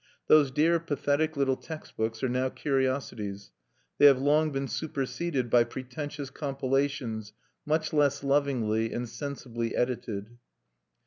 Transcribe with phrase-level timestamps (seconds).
[0.25, 3.51] Those dear pathetic little text books are now curiosities:
[3.99, 7.33] they have long been superseded by pretentious compilations
[7.67, 10.39] much less lovingly and sensibly edited.